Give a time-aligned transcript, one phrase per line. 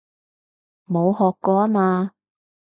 [0.87, 2.13] 冇學過吖嘛